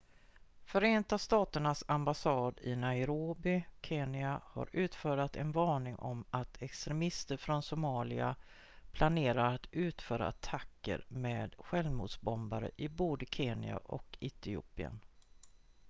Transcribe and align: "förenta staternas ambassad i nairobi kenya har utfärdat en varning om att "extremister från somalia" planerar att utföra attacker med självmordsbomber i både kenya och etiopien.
"förenta 0.63 1.17
staternas 1.17 1.83
ambassad 1.87 2.59
i 2.61 2.75
nairobi 2.75 3.63
kenya 3.81 4.41
har 4.45 4.69
utfärdat 4.71 5.35
en 5.35 5.51
varning 5.51 5.95
om 5.95 6.25
att 6.31 6.61
"extremister 6.61 7.37
från 7.37 7.63
somalia" 7.63 8.35
planerar 8.91 9.53
att 9.55 9.67
utföra 9.71 10.27
attacker 10.27 11.05
med 11.07 11.55
självmordsbomber 11.59 12.71
i 12.75 12.87
både 12.87 13.25
kenya 13.29 13.77
och 13.77 14.17
etiopien. 14.19 14.99